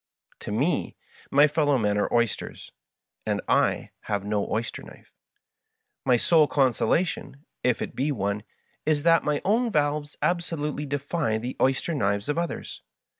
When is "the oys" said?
11.37-11.85